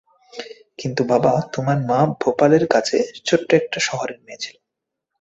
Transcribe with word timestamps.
কিন্তু 0.79 1.01
বাবা, 1.03 1.33
তোমার 1.53 1.77
মা 1.85 1.99
ভোপালের 2.21 2.65
কাছে 2.67 2.97
ছোট্ট 3.25 3.49
একটি 3.53 3.79
শহরের 3.79 4.19
মেয়ে 4.25 4.41
ছিলো। 4.43 4.59